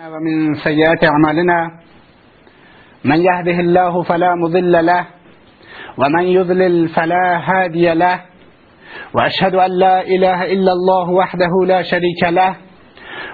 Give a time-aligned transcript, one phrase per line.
[0.00, 1.70] ومن سيئات أعمالنا.
[3.04, 5.06] من يهده الله فلا مضل له
[5.98, 8.20] ومن يضلل فلا هادي له.
[9.14, 12.56] وأشهد أن لا إله إلا الله وحده لا شريك له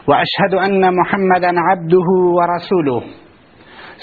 [0.06, 3.03] وأشهد أن محمدا عبده ورسوله.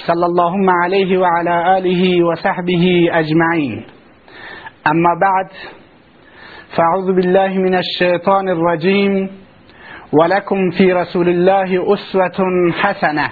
[0.08, 3.86] صلى اللهم عليه وعلى آله وصحبه أجمعين.
[4.88, 5.50] أما بعد
[6.76, 9.30] فأعوذ بالله من الشيطان الرجيم.
[10.14, 13.30] ولكم فی رسول الله اسوة حسنه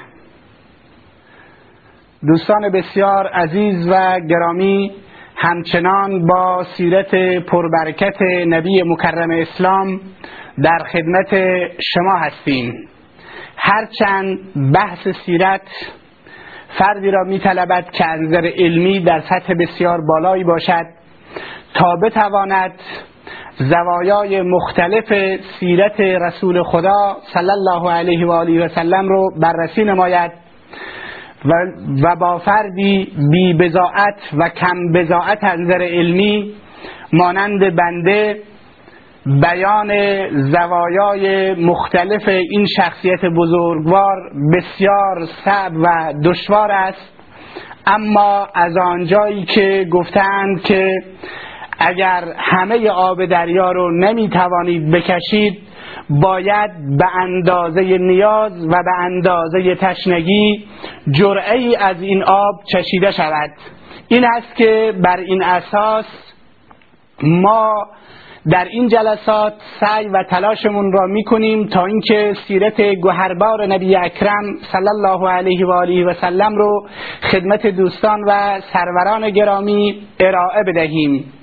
[2.28, 4.92] دوستان بسیار عزیز و گرامی
[5.36, 10.00] همچنان با سیرت پربرکت نبی مکرم اسلام
[10.64, 11.36] در خدمت
[11.93, 12.88] شما هستیم.
[13.57, 14.39] هرچند
[14.74, 15.68] بحث سیرت
[16.69, 20.86] فردی را میطلبد که از نظر علمی در سطح بسیار بالایی باشد
[21.74, 22.71] تا بتواند
[23.57, 25.14] زوایای مختلف
[25.60, 30.32] سیرت رسول خدا صلی الله علیه و آله و سلم رو بررسی نماید
[32.03, 36.53] و, با فردی بی بزاعت و کم بزاعت از نظر علمی
[37.14, 38.39] مانند بنده
[39.25, 39.92] بیان
[40.52, 44.16] زوایای مختلف این شخصیت بزرگوار
[44.53, 47.11] بسیار صعب و دشوار است.
[47.88, 50.94] اما از آنجایی که گفتند که
[51.79, 55.57] اگر همه آب دریا رو نمی توانید بکشید
[56.09, 60.67] باید به اندازه نیاز و به اندازه تشنگی
[61.11, 63.49] جرعه ای از این آب چشیده شود.
[64.07, 66.05] این است که بر این اساس
[67.23, 67.73] ما
[68.51, 74.89] در این جلسات سعی و تلاشمون را می‌کنیم تا اینکه سیرت گوهربار نبی اکرم صلی
[74.89, 76.87] الله علیه و آله و سلم رو
[77.31, 81.33] خدمت دوستان و سروران گرامی ارائه بدهیم.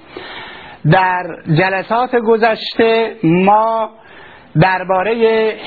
[0.90, 1.22] در
[1.58, 3.90] جلسات گذشته ما
[4.60, 5.12] درباره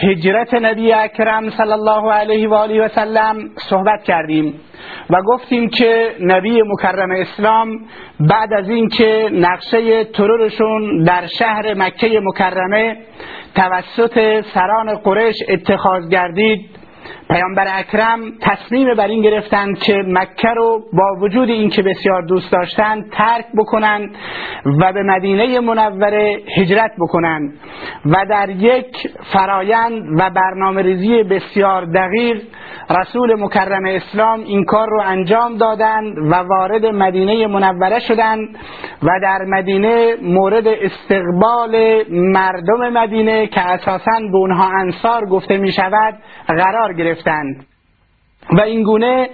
[0.01, 4.59] هجرت نبی اکرم صلی الله علیه و آله و سلم صحبت کردیم
[5.09, 7.79] و گفتیم که نبی مکرم اسلام
[8.19, 12.97] بعد از اینکه نقشه ترورشون در شهر مکه مکرمه
[13.55, 16.69] توسط سران قریش اتخاذ گردید
[17.29, 23.11] پیامبر اکرم تصمیم بر این گرفتند که مکه رو با وجود اینکه بسیار دوست داشتند
[23.11, 24.15] ترک بکنند
[24.65, 27.53] و به مدینه منوره هجرت بکنند
[28.05, 32.41] و در یک فرایند و برنامه ریزی بسیار دقیق
[32.89, 38.57] رسول مکرم اسلام این کار رو انجام دادند و وارد مدینه منوره شدند
[39.03, 46.13] و در مدینه مورد استقبال مردم مدینه که اساسا به اونها انصار گفته می شود
[46.47, 47.65] قرار گرفتند.
[48.57, 49.29] و اینگونه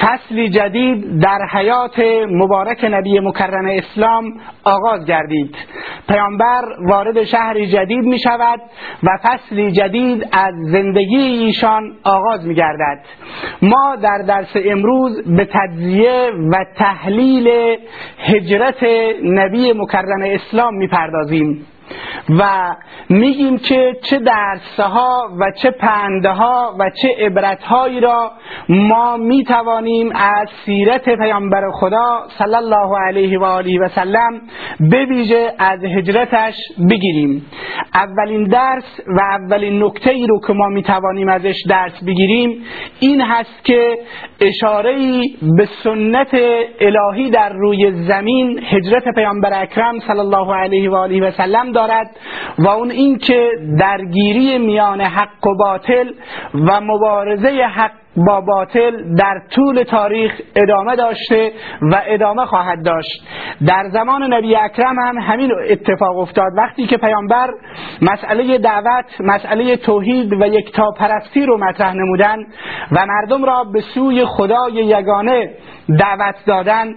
[0.00, 1.98] فصلی جدید در حیات
[2.28, 5.56] مبارک نبی مکرم اسلام آغاز گردید.
[6.08, 8.60] پیامبر وارد شهری جدید می شود
[9.02, 13.04] و فصلی جدید از زندگی ایشان آغاز می گردد.
[13.62, 17.76] ما در درس امروز به تجزیه و تحلیل
[18.18, 18.82] هجرت
[19.24, 21.66] نبی مکرم اسلام می پردازیم.
[22.28, 22.74] و
[23.08, 28.30] میگیم که چه درسها و چه پندها و چه عبرتهایی را
[28.68, 34.40] ما می‌توانیم از سیرت پیامبر خدا صلی الله علیه و آله و سلم
[34.80, 36.54] به ویژه از هجرتش
[36.90, 37.46] بگیریم.
[37.94, 42.64] اولین درس و اولین نکته ای رو که ما می‌توانیم ازش درس بگیریم
[43.00, 43.98] این هست که
[44.40, 45.22] اشاره
[45.56, 46.34] به سنت
[46.80, 52.11] الهی در روی زمین هجرت پیامبر اکرم صلی الله علیه و آله و سلم دارد
[52.58, 56.10] و اون اینکه درگیری میان حق و باطل
[56.54, 61.52] و مبارزه حق با باطل در طول تاریخ ادامه داشته
[61.82, 63.22] و ادامه خواهد داشت.
[63.66, 66.52] در زمان نبی اکرم هم همین اتفاق افتاد.
[66.56, 67.50] وقتی که پیامبر
[68.02, 72.38] مسئله دعوت مسئله توحید و یکتا پرستی رو مطرح نمودن
[72.92, 75.50] و مردم را به سوی خدای یگانه
[75.98, 76.94] دعوت دادن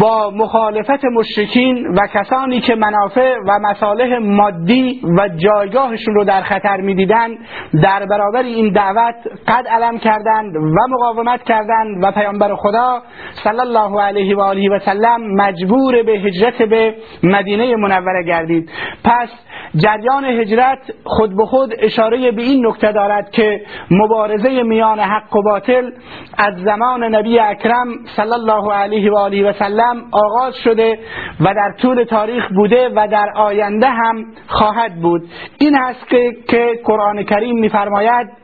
[0.00, 6.80] با مخالفت مشرکین و کسانی که منافع و مصالح مادی و جایگاهشون رو در خطر
[6.80, 7.38] می‌دیدند
[7.82, 9.14] در برابر این دعوت
[9.48, 13.02] قد علم کردند و مقاومت کردند و پیامبر خدا
[13.44, 18.70] صلی الله علیه و آله و سلم مجبور به هجرت به مدینه منوره گردید.
[19.04, 19.28] پس
[19.76, 23.60] جریان هجرت خود به خود اشاره به این نکته دارد که
[23.90, 25.90] مبارزه میان حق و باطل
[26.38, 30.98] از زمان نبی اکرم صلی الله علیه و آله و سلم آغاز شده
[31.40, 35.22] و در طول تاریخ بوده و در آینده هم خواهد بود.
[35.58, 36.08] این هست
[36.48, 38.39] که قرآن کریم میفرماید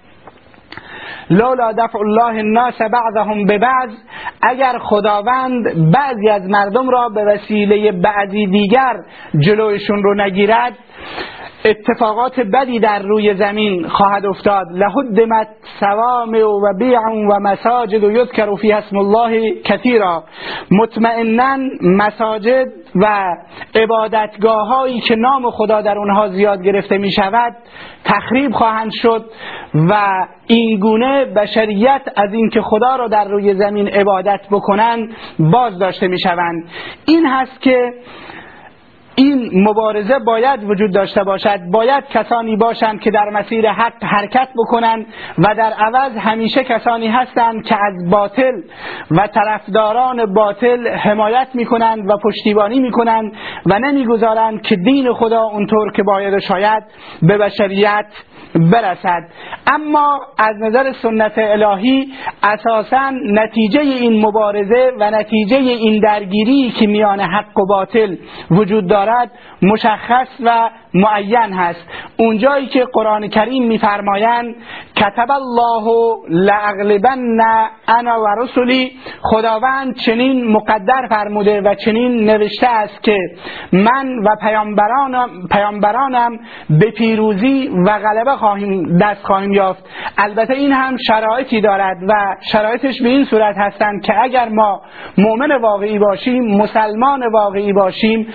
[1.31, 3.91] لولا دفع الله الناس بعضهم به بعض
[4.43, 8.97] اگر خداوند بعضی از مردم را به وسیله بعضی دیگر
[9.39, 10.73] جلوشون رو نگیرد
[11.67, 14.67] اتفاقات بدی در روی زمین خواهد افتاد.
[14.71, 15.49] لهدمت
[15.81, 16.99] سوامع و بیع
[17.31, 20.25] و مساجد و یذکر فی اسم الله کثیرا.
[20.71, 23.35] مطمئنا مساجد و
[23.75, 27.57] عبادتگاه هایی که نام خدا در اونها زیاد گرفته می شود
[28.05, 29.25] تخریب خواهند شد
[29.75, 36.09] و این گونه بشریت از اینکه خدا را در روی زمین عبادت بکنند باز داشته
[36.09, 36.71] می شوند
[37.07, 37.93] این هست که
[39.19, 41.61] این مبارزه باید وجود داشته باشد.
[41.73, 45.07] باید کسانی باشند که در مسیر حق حرکت بکنند
[45.39, 48.53] و در عوض همیشه کسانی هستند که از باطل
[49.11, 53.33] و طرفداران باطل حمایت می‌کنند و پشتیبانی می‌کنند
[53.67, 56.83] و نمی‌گذارند که دین خدا اونطور که باید و شاید
[57.23, 58.07] به بشریت
[58.55, 59.23] برسد.
[59.67, 67.21] اما از نظر سنت الهی اساسا نتیجه این مبارزه و نتیجه این درگیری که میان
[67.21, 68.17] حق و باطل
[68.51, 69.06] وجود دارد
[69.63, 71.85] مشخص و معین هست.
[72.17, 74.55] اونجایی که قرآن کریم میفرمایند
[74.97, 77.41] کتب الله لاغلبن
[77.89, 78.93] انا و رسولی
[79.23, 83.19] خداوند چنین مقدر فرموده و چنین نوشته است که
[83.73, 86.39] من و پیامبرانم, پیامبرانم
[86.71, 89.85] به پیروزی و غلبه خواهیم دست خواهیم یافت.
[90.19, 94.83] البته این هم شرایطی دارد و شرایطش به این صورت هستند که اگر ما
[95.19, 98.27] مؤمن واقعی باشیم مسلمان واقعی باشیم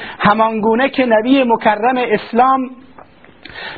[0.62, 2.69] همانگونه که نبی مکرم اسلام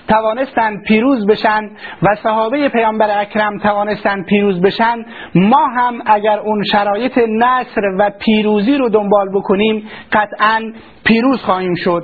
[0.07, 1.69] توانستند پیروز بشن
[2.01, 5.05] و صحابه پیامبر اکرم توانستند پیروز بشن
[5.35, 10.73] ما هم اگر اون شرایط نصر و پیروزی رو دنبال بکنیم قطعا
[11.05, 12.03] پیروز خواهیم شد.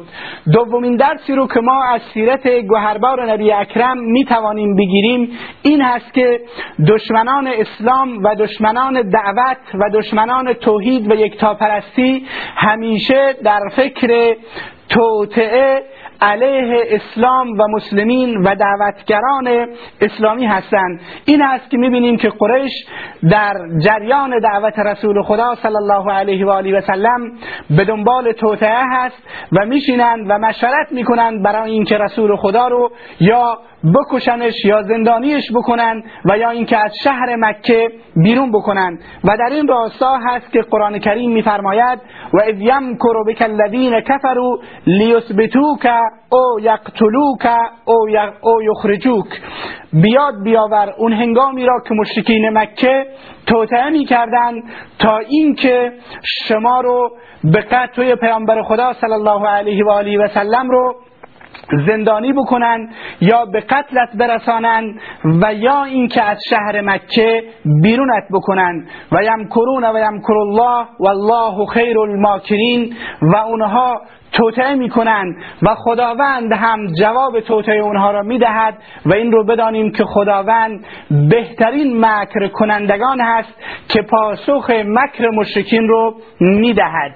[0.54, 5.30] دومین درسی رو که ما از سیرت گوهربار نبی اکرم می توانیم بگیریم
[5.62, 6.40] این هست که
[6.88, 12.26] دشمنان اسلام و دشمنان دعوت و دشمنان توحید و یکتاپرستی
[12.56, 14.36] همیشه در فکر
[14.90, 15.84] توطعه
[16.22, 19.68] علیه اسلام و مسلمین و دعوتگران
[20.02, 21.00] اسلامی هستند.
[21.26, 22.72] این است که می‌بینیم که قریش
[23.32, 27.32] در جریان دعوت رسول خدا صلی الله علیه و آله و سلم
[27.70, 33.58] به دنبال توطعه هست و میشینند و مشورت می‌کنند برای اینکه رسول خدا رو یا
[33.96, 37.90] بکشنش یا زندانیش بکنن و یا اینکه از شهر مکه
[38.24, 39.00] بیرون بکنن.
[39.24, 42.00] و در این راستا هست که قرآن کریم میفرماید
[42.34, 45.88] و اذ یمکر بک الذین کفروا لیثبتوک
[46.30, 47.48] او یقتلوک
[47.86, 48.08] او,
[48.42, 49.28] او یخرجوک.
[49.94, 53.06] بیاد بیاور اون هنگامی را که مشرکین مکه
[53.48, 54.64] توطعه می‌کردند
[55.00, 55.94] تا اینکه
[56.48, 57.12] شما رو
[57.44, 60.96] به قتل پیامبر خدا صلی الله علیه و آله و سلم رو
[61.88, 62.90] زندانی بکنن
[63.22, 65.00] یا به قتلت برسانن
[65.42, 67.44] و یا اینکه از شهر مکه
[67.82, 68.88] بیرونت بکنن.
[69.12, 74.02] و یمکرون و یمکر الله والله خیر الماکرین و اونها
[74.32, 80.04] توطعه می‌کنن و خداوند هم جواب توطعه اونها را می‌دهد و این رو بدانیم که
[80.06, 80.86] خداوند
[81.30, 83.54] بهترین مکر کنندگان هست
[83.90, 87.16] که پاسخ مکر مشرکین رو می‌دهد.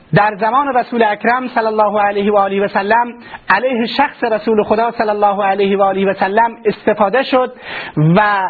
[0.15, 3.13] در زمان رسول اکرم صلی الله علیه و آله و سلم
[3.49, 7.53] علیه شخص رسول خدا صلی الله علیه و آله و سلم استفاده شد
[8.15, 8.49] و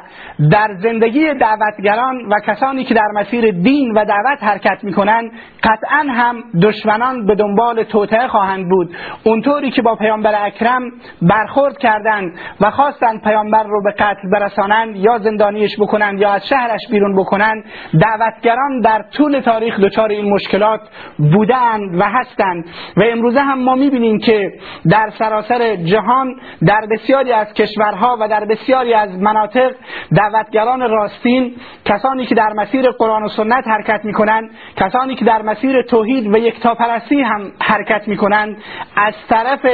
[0.52, 5.32] در زندگی دعوتگران و کسانی که در مسیر دین و دعوت حرکت می‌کنند
[5.64, 8.96] قطعا هم دشمنان به دنبال توطعه خواهند بود.
[9.24, 10.82] اونطوری که با پیامبر اکرم
[11.22, 16.82] برخورد کردند و خواستند پیامبر رو به قتل برسانند یا زندانیش بکنند یا از شهرش
[16.92, 17.64] بیرون بکنند
[18.02, 20.82] دعوتگران در طول تاریخ دچار این مشکلات
[21.18, 21.51] بود
[22.00, 22.66] و هستند
[22.98, 24.52] و امروزه هم ما می‌بینیم که
[24.90, 26.36] در سراسر جهان
[26.68, 29.72] در بسیاری از کشورها و در بسیاری از مناطق
[30.16, 31.56] دعوتگران راستین
[31.86, 36.38] کسانی که در مسیر قرآن و سنت حرکت می‌کنند کسانی که در مسیر توحید و
[36.38, 38.58] یکتاپرستی هم حرکت می‌کنند
[38.96, 39.66] از طرف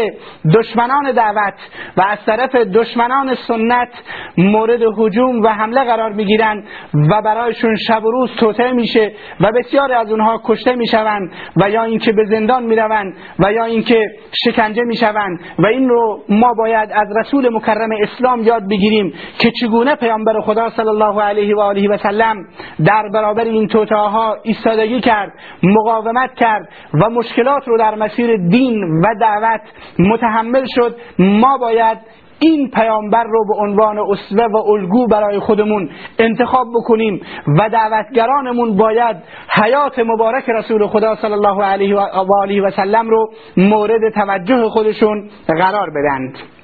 [0.53, 1.53] دشمنان دعوت
[1.97, 3.89] و از طرف دشمنان سنت
[4.37, 9.93] مورد هجوم و حمله قرار می‌گیرند و برایشون شب و روز توطعه میشه و بسیاری
[9.93, 11.31] از اونها کشته می‌شوند
[11.69, 14.01] یا اینکه به زندان می‌روند و یا اینکه
[14.45, 19.95] شکنجه می‌شوند و این رو ما باید از رسول مکرم اسلام یاد بگیریم که چگونه
[19.95, 22.37] پیامبر خدا صلی الله علیه و آله و سلم
[22.85, 25.33] در برابر این توتاها ایستادگی کرد
[25.63, 29.61] مقاومت کرد و مشکلات رو در مسیر دین و دعوت
[29.99, 31.97] متحمل شد ما باید
[32.39, 35.89] این پیامبر رو به عنوان اسوه و الگو برای خودمون
[36.19, 39.15] انتخاب بکنیم و دعوتگرانمون باید
[39.63, 41.99] حیات مبارک رسول خدا صلی الله علیه و
[42.41, 46.56] آله و سلم رو مورد توجه خودشون قرار بدند.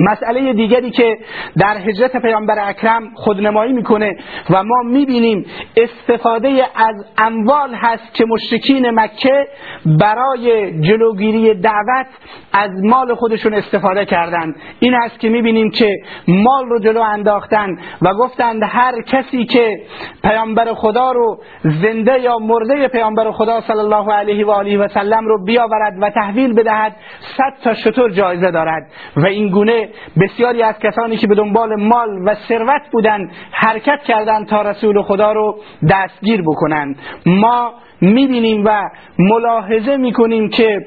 [0.00, 1.18] مسئله دیگری که
[1.58, 4.16] در هجرت پیامبر اکرم خودنمایی می‌کنه
[4.50, 9.46] و ما می‌بینیم استفاده از اموال هست که مشرکین مکه
[9.86, 12.06] برای جلوگیری دعوت
[12.52, 14.56] از مال خودشون استفاده کردند.
[14.80, 15.90] این است که می‌بینیم که
[16.28, 19.80] مال رو جلو انداختن و گفتند هر کسی که
[20.22, 25.26] پیامبر خدا رو زنده یا مرده پیامبر خدا صلی الله علیه و آله و سلم
[25.26, 26.96] رو بیاورد و تحویل بدهد
[27.36, 28.90] صد تا شطور جایزه دارد.
[29.16, 29.75] و این گونه
[30.20, 35.32] بسیاری از کسانی که به دنبال مال و ثروت بودند حرکت کردند تا رسول خدا
[35.32, 35.58] رو
[35.90, 36.98] دستگیر بکنند.
[37.26, 40.86] ما می‌بینیم و ملاحظه می‌کنیم که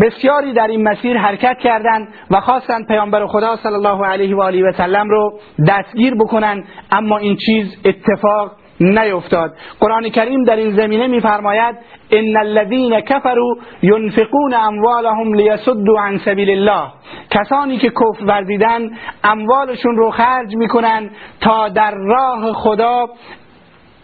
[0.00, 4.68] بسیاری در این مسیر حرکت کردند و خواستند پیامبر خدا صلی الله علیه و آله
[4.68, 9.54] و سلم رو دستگیر بکنند اما این چیز اتفاق نیفتاد.
[9.80, 11.76] قرآن کریم در این زمینه میفرماید
[12.10, 16.88] ان الذين كفروا ينفقون اموالهم ليصدوا عن سبيل الله.
[17.30, 18.90] کسانی که کفر ورزیدن
[19.24, 23.06] اموالشون رو خرج می‌کنن تا در راه خدا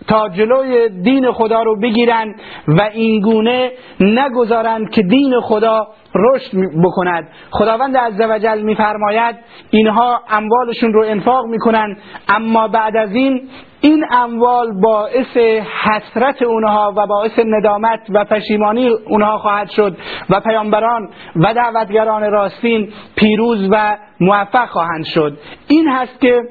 [0.08, 2.34] تا جلوی دین خدا رو بگیرن
[2.68, 6.50] و اینگونه نگذارند که دین خدا رشد
[6.84, 7.28] بکند.
[7.50, 9.36] خداوند عزوجل میفرماید
[9.70, 11.96] اینها اموالشون رو انفاق می‌کنن
[12.28, 13.48] اما بعد از این
[13.80, 15.36] این اموال باعث
[15.84, 19.96] حسرت اونها و باعث ندامت و پشیمانی اونها خواهد شد
[20.30, 25.38] و پیامبران و دعوتگران راستین پیروز و موفق خواهند شد.
[25.68, 26.42] این هست که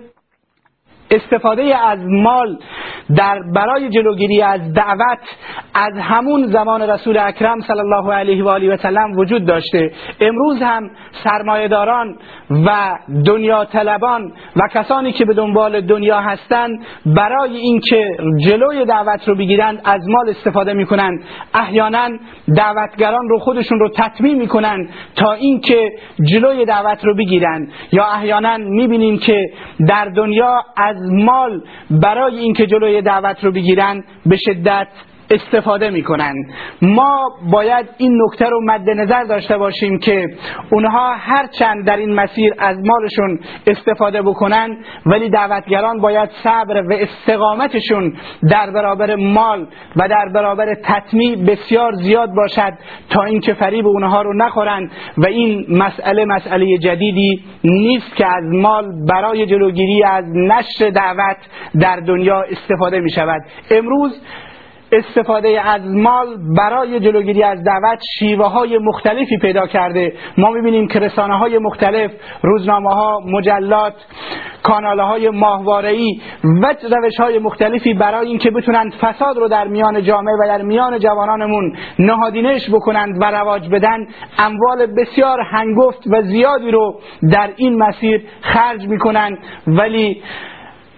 [1.12, 2.58] استفاده از مال
[3.16, 5.20] در برای جلوگیری از دعوت
[5.74, 9.92] از همون زمان رسول اکرم صلی الله علیه و آله و سلم وجود داشته.
[10.22, 10.90] امروز هم
[11.24, 12.18] سرمایهداران
[12.50, 19.36] و دنیا طلبان و کسانی که به دنبال دنیا هستند برای اینکه جلوی دعوت رو
[19.36, 21.24] بگیرند از مال استفاده می‌کنند.
[21.54, 22.10] احیانا
[22.58, 25.92] دعوتگران رو خودشون رو تطمیع می‌کنند تا اینکه
[26.30, 29.38] جلوی دعوت رو بگیرند یا احیانا می‌بینیم که
[29.88, 34.88] در دنیا از مال برای اینکه جلوی دعوت رو بگیرن به شدت
[35.34, 36.34] استفاده می‌کنن.
[36.82, 40.28] ما باید این نکته رو مد نظر داشته باشیم که
[40.72, 48.14] اونها هرچند در این مسیر از مالشون استفاده بکنن ولی دعوتگران باید صبر و استقامتشون
[48.52, 52.74] در برابر مال و در برابر تطمیع بسیار زیاد باشد
[53.10, 59.06] تا اینکه فریب اونها رو نخورند و این مسئله مسئله جدیدی نیست که از مال
[59.10, 61.38] برای جلوگیری از نشر دعوت
[61.80, 64.22] در دنیا استفاده می شود امروز
[64.94, 70.14] استفاده از مال برای جلوگیری از دعوت شیوه های مختلفی پیدا کرده.
[70.38, 73.94] ما می‌بینیم که رسانه های مختلف روزنامه ها مجلات
[74.64, 80.36] کانال های ماهواره‌ای و روش های مختلفی برای اینکه بتونند فساد رو در میان جامعه
[80.36, 84.08] و در میان جوانانمون نهادینش بکنند و رواج بدن
[84.38, 87.00] اموال بسیار هنگفت و زیادی رو
[87.32, 89.38] در این مسیر خرج می‌کنند.
[89.68, 90.22] ولی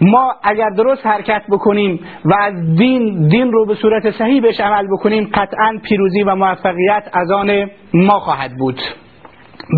[0.01, 4.87] ما اگر درست حرکت بکنیم و از دین دین رو به صورت صحیح بهش عمل
[4.87, 8.81] بکنیم قطعا پیروزی و موفقیت از آن ما خواهد بود.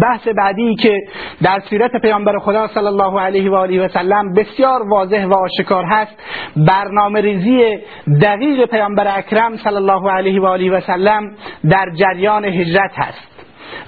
[0.01, 1.01] بحث بعدی که
[1.43, 5.85] در سیرت پیامبر خدا صلی الله علیه و آله و سلم بسیار واضح و آشکار
[5.85, 6.15] هست
[6.55, 7.77] برنامه ریزی
[8.21, 11.35] دقیق پیامبر اکرم صلی الله علیه و آله و سلم
[11.69, 13.36] در جریان هجرت هست.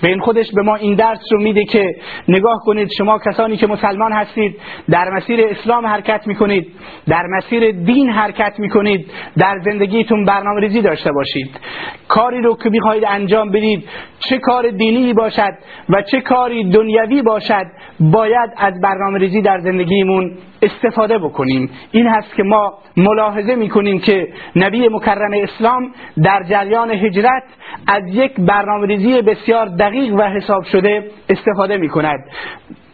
[0.04, 1.96] و این خودش به ما این درس رو میده که
[2.28, 4.56] نگاه کنید شما کسانی که مسلمان هستید
[4.90, 6.68] در مسیر اسلام حرکت می‌کنید
[7.08, 11.60] در مسیر دین حرکت می‌کنید در زندگیتون برنامه ریزی داشته باشید.
[12.08, 13.84] کاری رو که می‌خواهید انجام بدید
[14.20, 15.54] چه کار دینی باشد
[15.90, 17.66] و چه کاری دنیوی باشد
[18.00, 21.72] باید از برنامه ریزی در زندگیمون استفاده بکنیم.
[21.92, 25.92] این هست که ما ملاحظه می‌کنیم که نبی مکرم اسلام
[26.24, 27.44] در جریان هجرت
[27.88, 32.20] از یک برنامه ریزی بسیار دقیق و حساب شده استفاده می‌کند.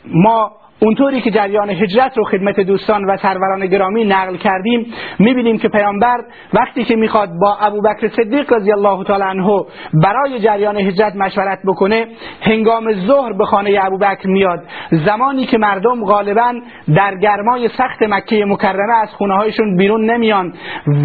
[0.06, 5.70] ما اونطوری که جریان هجرت رو خدمت دوستان و سروران گرامی نقل کردیم می‌بینیم که
[5.70, 6.18] پیامبر
[6.54, 12.08] وقتی که می‌خواد با ابوبکر صدیق رضی الله تعالی عنه برای جریان هجرت مشورت بکنه
[12.42, 14.60] هنگام ظهر به خانه ابوبکر میاد.
[14.92, 16.54] زمانی که مردم غالبا
[16.96, 20.54] در گرمای سخت مکه مکرمه از خونه هایشون بیرون نمیان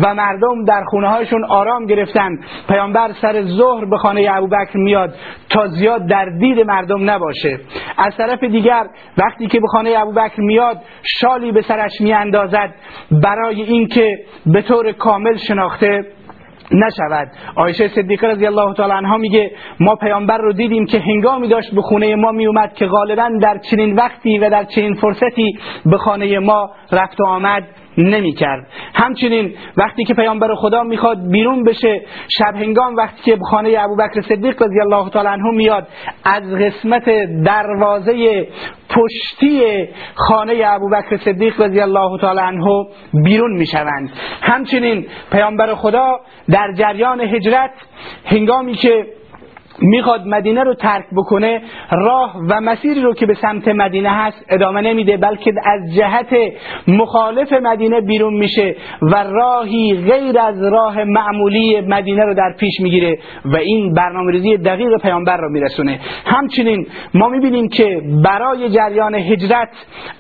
[0.02, 2.30] و مردم در خونه هایشون آرام گرفتن
[2.68, 5.14] پیامبر سر ظهر به خانه ابوبکر میاد
[5.50, 7.60] تا زیاد در دید مردم نباشه.
[7.98, 8.86] از طرف دیگر
[9.18, 12.74] وقتی که به خانه ابوبکر میاد شالی به سرش میاندازد.
[13.10, 16.04] برای اینکه به طور کامل شناخته
[16.72, 17.28] نشود.
[17.56, 19.50] آیشه صدیقه رضی الله تعالی عنها میگه
[19.80, 23.96] ما پیامبر رو دیدیم که هنگامی داشت به خونه ما میومد که غالبا در چنین
[23.96, 27.64] وقتی و در چنین فرصتی به خانه ما رفت و آمد.
[27.98, 32.02] نمی کرد همچنین وقتی که پیامبر خدا می‌خواد بیرون بشه
[32.38, 35.88] شب هنگام وقتی که خانه ابوبکر صدیق رضی الله تعالی عنه میاد
[36.24, 37.04] از قسمت
[37.44, 38.46] دروازه
[38.90, 42.86] پشتی خانه ابوبکر صدیق رضی الله تعالی عنه
[43.24, 44.10] بیرون می‌شوند.
[44.42, 46.20] همچنین پیامبر خدا
[46.50, 47.70] در جریان هجرت
[48.24, 49.06] هنگامی که
[49.80, 54.80] می‌خواد مدینه رو ترک بکنه راه و مسیری رو که به سمت مدینه هست ادامه
[54.80, 56.34] نمیده بلکه از جهت
[56.88, 63.18] مخالف مدینه بیرون میشه و راهی غیر از راه معمولی مدینه رو در پیش می‌گیره
[63.44, 66.00] و این برنامه ریزی دقیق پیامبر رو میرسونه.
[66.26, 69.68] همچنین ما می‌بینیم که برای جریان هجرت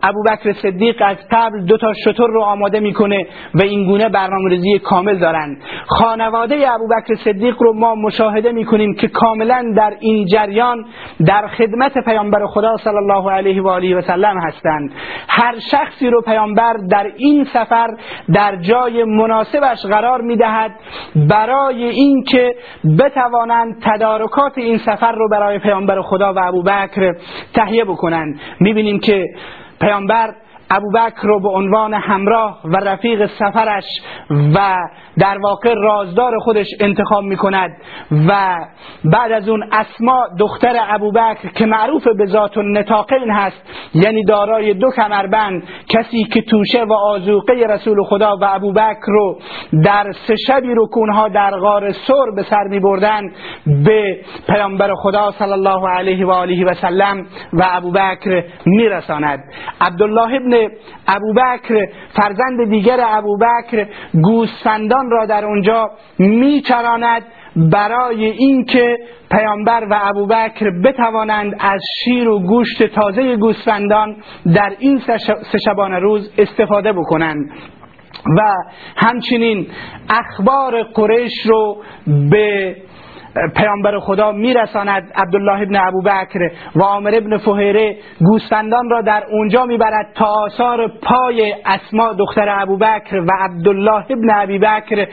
[0.02, 4.78] ابوبکر صدیق از قبل دو تا شطور رو آماده می‌کنه و این گونه برنامه ریزی
[4.78, 5.56] کامل دارن.
[5.86, 9.08] خانواده ابوبکر صدیق رو ما مشاهده می‌کنیم که
[9.50, 10.84] کامل در این جریان
[11.26, 14.92] در خدمت پیامبر خدا صلی الله علیه و آله و سلم هستند.
[15.28, 17.88] هر شخصی رو پیامبر در این سفر
[18.34, 20.70] در جای مناسبش قرار می‌دهد
[21.16, 22.54] برای اینکه
[22.98, 27.14] بتوانند تدارکات این سفر رو برای پیامبر خدا و ابوبکر
[27.54, 28.40] تهیه بکنند.
[28.60, 29.26] می‌بینیم که
[29.80, 30.34] پیامبر
[30.70, 33.84] ابوبکر رو به عنوان همراه و رفیق سفرش
[34.30, 34.76] و
[35.18, 37.70] در واقع رازدار خودش انتخاب می کند
[38.28, 38.56] و
[39.04, 43.62] بعد از اون اسما دختر ابوبکر که معروف به ذات نتاقین هست
[43.94, 49.38] یعنی دارای دو کمربند کسی که توشه و آزوقه رسول خدا و ابوبکر رو
[49.84, 53.22] در سه شبی رکونها در غار سر به سر می بردن
[53.66, 59.40] به پیامبر خدا صلی الله علیه و آله و سلم و ابوبکر میرساند.
[59.80, 60.59] عبدالله ابن
[61.06, 61.86] ابوبکر
[62.16, 63.86] فرزند دیگر ابوبکر
[64.22, 67.22] گوسفندان را در اونجا میچراند
[67.56, 68.98] برای اینکه
[69.30, 74.16] پیامبر و ابوبکر بتوانند از شیر و گوشت تازه گوسفندان
[74.54, 75.02] در این
[75.52, 77.50] سه شبانه روز استفاده بکنند.
[78.38, 78.54] و
[78.96, 79.66] همچنین
[80.08, 81.82] اخبار قریش رو
[82.30, 82.76] به
[83.56, 90.12] پیامبر خدا میرساند عبدالله ابن ابوبکر و عامر ابن فهیره گوسفندان را در اونجا می‌برد
[90.14, 95.06] تا آثار پای اسما دختر ابوبکر و عبدالله ابن ابی بکر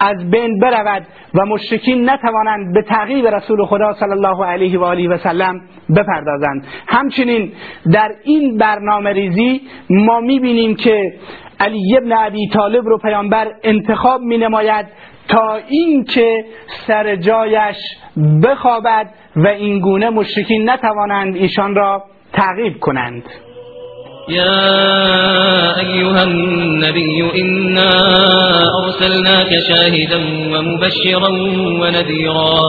[0.00, 5.08] از بین برود و مشرکین نتوانند به تعقیب رسول خدا صلی الله علیه و آله
[5.08, 5.60] و سلم
[5.96, 6.64] بپردازند.
[6.88, 7.52] همچنین
[7.92, 11.12] در این برنامه ریزی ما می‌بینیم که
[11.60, 14.86] علی ابن ابی طالب رو پیامبر انتخاب می نماید
[15.28, 16.44] تا اینکه
[16.86, 17.76] سر جایش
[18.42, 23.22] بخوابد و این گونه مشرکین نتوانند ایشان را تعقیب کنند.
[24.28, 27.90] يا أيها النبي إنا
[28.84, 30.20] أرسلناك شاهدا
[30.52, 31.30] ومبشرا
[31.80, 32.60] ونذيرا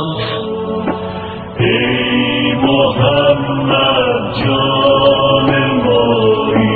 [1.60, 5.50] ای محمد جان
[5.86, 6.71] ماری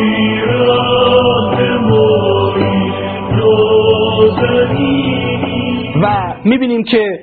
[6.01, 7.19] و می‌بینیم که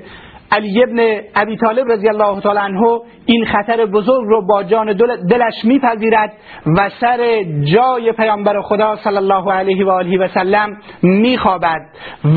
[0.52, 4.92] علی ابن ابی طالب رضی الله تعالی عنه این خطر بزرگ رو با جان
[5.30, 6.32] دلش میپذیرد
[6.78, 11.80] و سر جای پیامبر خدا صلی الله علیه و آله و سلم میخوابد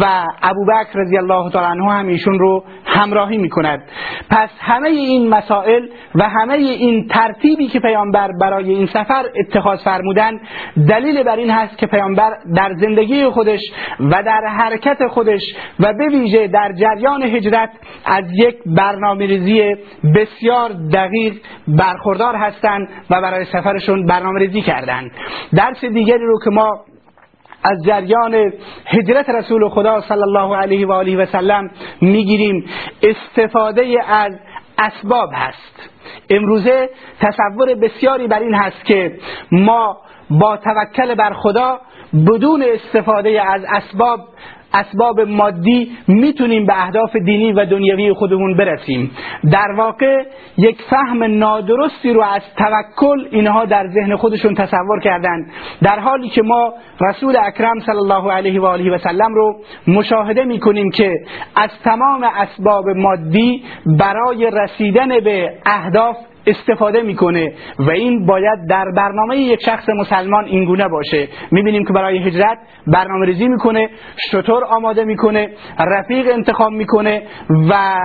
[0.02, 3.84] و ابوبکر رضی الله تعالی عنه هم ایشون رو همراهی می‌کند.
[4.30, 10.32] پس همه این مسائل و همه این ترتیبی که پیامبر برای این سفر اتخاذ فرمودن
[10.90, 13.60] دلیل بر این هست که پیامبر در زندگی خودش
[14.00, 15.42] و در حرکت خودش
[15.80, 17.70] و به ویژه در جریان هجرت
[18.06, 19.76] از یک برنامه ریزی
[20.16, 21.34] بسیار دقیق
[21.68, 25.12] برخوردار هستند و برای سفرشون برنامه ریزی کردند.
[25.56, 26.70] درس دیگری رو که ما
[27.64, 28.54] از جریان
[28.86, 31.70] هجرت رسول خدا صلی الله علیه و آله و سلم
[32.02, 32.66] می‌گیریم
[33.04, 34.34] استفاده از
[34.78, 35.90] اسباب هست.
[36.30, 36.90] امروزه
[37.20, 39.18] تصور بسیاری بر این هست که
[39.52, 39.98] ما
[40.30, 41.80] با توکل بر خدا
[42.28, 44.20] بدون استفاده از اسباب
[44.76, 49.12] اسباب مادی می‌تونیم به اهداف دینی و دنیوی خودمون برسیم.
[49.52, 50.24] در واقع
[50.58, 55.46] یک فهم نادرستی رو از توکل اینها در ذهن خودشون تصور کردن.
[55.82, 59.56] در حالی که ما رسول اکرم صلی الله علیه و آله و سلم رو
[59.88, 61.12] مشاهده می‌کنیم که
[61.56, 69.38] از تمام اسباب مادی برای رسیدن به اهداف استفاده می‌کنه و این باید در برنامه
[69.38, 71.28] یک شخص مسلمان اینگونه باشه.
[71.52, 73.90] می‌بینیم که برای هجرت برنامه ریزی می‌کنه
[74.32, 77.22] شطور آماده می‌کنه رفیق انتخاب می‌کنه
[77.70, 78.00] و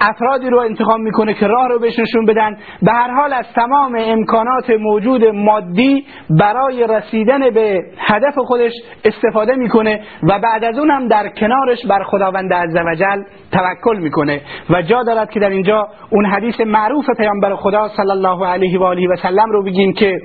[0.00, 2.56] افرادی رو انتخاب می‌کنه که راه رو بهش نشون بدن.
[2.82, 8.72] به هر حال از تمام امکانات موجود مادی برای رسیدن به هدف خودش
[9.04, 14.40] استفاده می‌کنه و بعد از اون هم در کنارش بر خداوند عزوجل توکل می‌کنه.
[14.70, 18.82] و جا دارد که در اینجا اون حدیث معروف پیامبر خدا صلی الله علیه و
[18.82, 20.18] آله و سلم رو بگیم که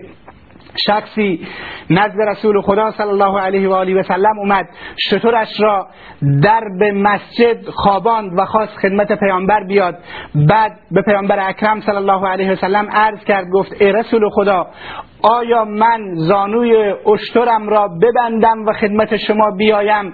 [0.87, 1.47] شخصی
[1.89, 4.65] نزد رسول خدا صلی الله علیه و آله و سلم اومد.
[5.09, 5.87] شطورش را
[6.41, 9.97] در به مسجد خواباند و خواست خدمت پیامبر بیاد.
[10.35, 14.67] بعد به پیامبر اکرم صلی الله علیه و سلم عرض کرد گفت ای رسول خدا
[15.23, 20.13] آیا من زانوی اشترم را ببندم و خدمت شما بیایم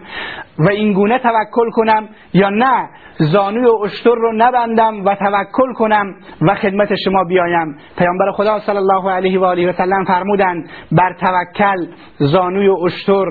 [0.59, 6.95] و اینگونه توکل کنم یا نه؟ زانوی اشتر رو نبندم و توکل کنم و خدمت
[6.95, 7.77] شما بیایم.
[7.97, 13.25] پیامبر خدا صلی الله علیه و آله و سلم فرمودند بر توکل زانوی اشتر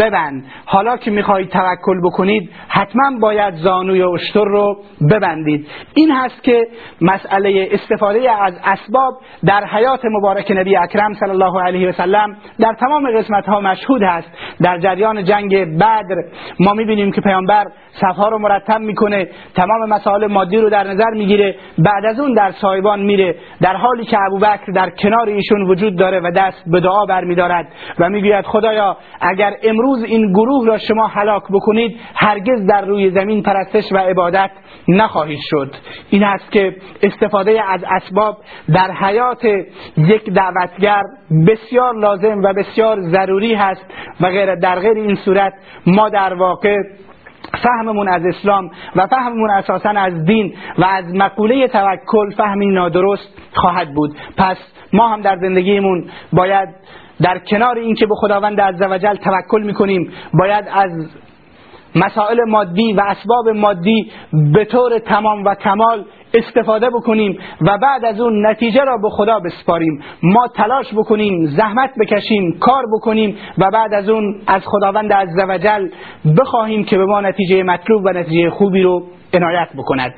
[0.00, 0.44] ببند.
[0.66, 4.76] حالا که می‌خواهید توکل بکنید حتما باید زانوی اشتر رو
[5.10, 5.68] ببندید.
[5.94, 6.66] این هست که
[7.00, 9.14] مسئله استفاده از اسباب
[9.46, 14.02] در حیات مبارک نبی اکرم صلی الله علیه و سلم در تمام قسمت ها مشهود
[14.02, 16.24] هست در جریان جنگ بدر
[16.60, 21.56] ما می‌بینیم که پیامبر صفها رو مرتب می‌کنه تمام مسائل مادی رو در نظر می‌گیره
[21.78, 23.34] بعد از اون در سایبان میره.
[23.60, 28.08] در حالی که ابوبکر در کنار ایشون وجود داره و دست به دعا برمیدارد و
[28.08, 33.92] می‌گوید خدایا اگر امروز این گروه را شما هلاک بکنید هرگز در روی زمین پرستش
[33.92, 34.50] و عبادت
[34.88, 35.74] نخواهید شد.
[36.10, 38.36] این است که استفاده از اسباب
[38.74, 39.44] در حیات
[39.96, 41.02] یک دعوتگر
[41.46, 43.84] بسیار لازم و بسیار ضروری هست
[44.20, 45.52] و غیر در غیر این صورت
[45.86, 46.76] ما در واقع
[47.62, 53.94] فهممون از اسلام و فهممون اساسا از دین و از مقوله توکل فهمی نادرست خواهد
[53.94, 54.16] بود.
[54.36, 54.56] پس
[54.92, 56.68] ما هم در زندگیمون باید
[57.22, 60.90] در کنار اینکه به خداوند عزوجل توکل می‌کنیم باید از
[61.94, 64.12] مسائل مادی و اسباب مادی
[64.54, 66.04] به طور تمام و کمال
[66.34, 70.02] استفاده بکنیم و بعد از اون نتیجه را به خدا بسپاریم.
[70.22, 75.88] ما تلاش بکنیم زحمت بکشیم کار بکنیم و بعد از اون از خداوند عزوجل
[76.40, 79.02] بخواهیم که به ما نتیجه مطلوب و نتیجه خوبی رو
[79.34, 80.14] عنایت بکند.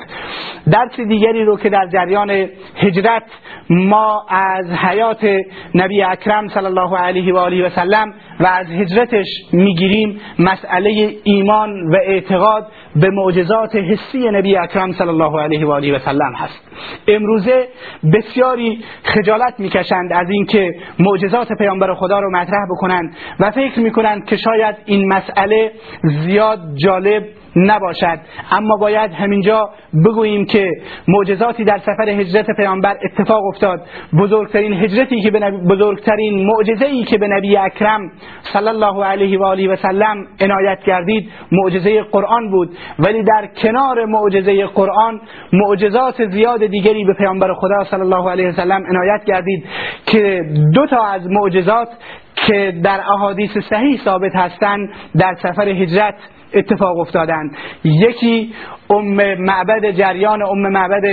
[0.73, 2.31] درس دیگری رو که در جریان
[2.77, 3.23] هجرت
[3.71, 5.27] ما از حیات
[5.75, 10.21] نبی اکرم صلی الله علیه و آله و سلم و از هجرتش می‌گیریم.
[10.39, 15.99] مسئله ایمان و اعتقاد به معجزات حسی نبی اکرم صلی الله علیه و آله و
[15.99, 16.61] سلم هست.
[17.09, 17.69] امروزه
[18.13, 24.37] بسیاری خجالت می‌کشند از اینکه معجزات پیامبر خدا رو مطرح بکنند و فکر می‌کنند که
[24.37, 27.25] شاید این مسئله زیاد جالب
[27.57, 28.19] نباشد.
[28.51, 29.71] اما باید همینجا
[30.05, 30.71] بگوییم که
[31.09, 33.81] معجزاتی در سفر هجرت پیامبر اتفاق افتاد.
[34.19, 38.13] بزرگترین هجرتی که به بزرگترین معجزه ای که به نبی اکرم
[38.53, 42.71] صلی الله علیه و آله و سلم عنایت گردید معجزه قرآن بود.
[42.99, 45.21] ولی در کنار معجزه قرآن
[45.53, 49.65] معجزات زیاد دیگری به پیامبر خدا صلی الله علیه و سلم عنایت گردید
[50.07, 50.43] که
[50.75, 51.89] دو تا از معجزات
[52.35, 54.89] که در احادیث صحیح ثابت هستند
[55.19, 56.15] در سفر هجرت
[56.57, 57.57] اتفاق افتادند.
[57.85, 58.55] یکی
[58.91, 61.05] ام معبد جریان ام معبد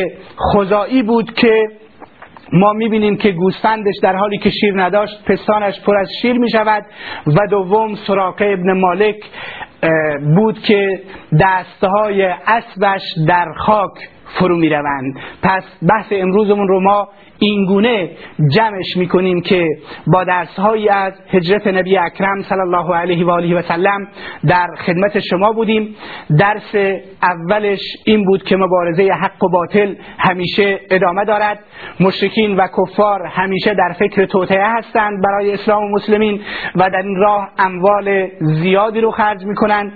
[0.54, 1.68] خزائی بود که
[2.54, 6.86] ما می‌بینیم که گوسفندش در حالی که شیر نداشت پستانش پر از شیر می‌شود
[7.28, 9.16] و دوم سراقه ابن مالک
[10.36, 11.02] بود که
[11.40, 15.20] دستهای اسبش در خاک فرو می‌روند.
[15.44, 17.08] پس بحث امروزمون رو ما
[17.40, 18.10] اینگونه
[18.52, 19.68] جمعش می‌کنیم که
[20.08, 24.08] با درسهایی از هجرت نبی اکرم صلی الله علیه و آله و سلم
[24.48, 25.96] در خدمت شما بودیم.
[26.40, 26.76] درس
[27.24, 31.60] اولش این بود که مبارزه حق و باطل همیشه ادامه دارد.
[32.00, 36.42] مشرکین و کفار همیشه در فکر توطعه هستند برای اسلام و مسلمین
[36.76, 39.94] و در این راه اموال زیادی رو خرج می‌کنند.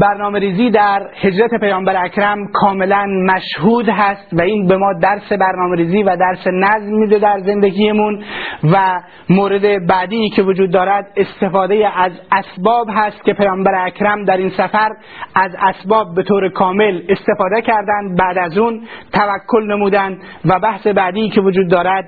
[0.00, 5.76] برنامه ریزی در هجرت پیامبر اکرم کاملا مشهود هست و این به ما درس برنامه
[5.76, 8.24] ریزی و درس نظم میده در زندگیمون
[8.72, 14.50] و مورد بعدی که وجود دارد استفاده از اسباب هست که پیامبر اکرم در این
[14.50, 14.90] سفر
[15.34, 18.18] از اسباب به طور کامل استفاده کردند.
[18.18, 18.80] بعد از اون
[19.12, 22.04] توکل نمودند و بحث بعدی که وجود دارد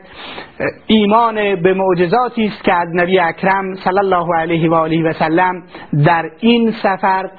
[0.86, 5.62] ایمان به معجزاتی است که از نبی اکرم صلی الله علیه و آله و سلم
[6.06, 7.30] در این سفر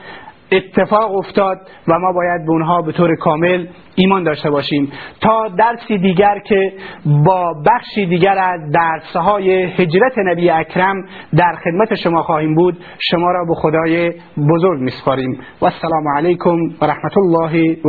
[0.51, 1.57] اتفاق افتاد
[1.87, 4.91] و ما باید به اونها به طور کامل ایمان داشته باشیم.
[5.21, 6.73] تا درسی دیگر که
[7.05, 10.95] با بخشی دیگر از درسهای هجرت نبی اکرم
[11.37, 12.77] در خدمت شما خواهیم بود
[13.11, 14.13] شما را به خدای
[14.49, 15.39] بزرگ میسپاریم.
[15.61, 17.77] و السلام علیکم و رحمت الله